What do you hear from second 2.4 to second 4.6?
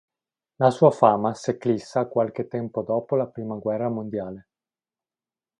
tempo dopo la prima guerra mondiale.